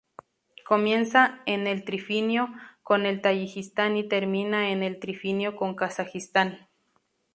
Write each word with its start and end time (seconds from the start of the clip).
Comienza 0.65 1.43
en 1.45 1.67
el 1.67 1.83
trifinio 1.85 2.49
con 2.81 3.05
el 3.05 3.21
Tayikistán 3.21 3.97
y 3.97 4.03
termina 4.07 4.71
en 4.71 4.81
el 4.81 4.99
trifinio 4.99 5.55
con 5.55 5.75
Kazajistán. 5.75 6.67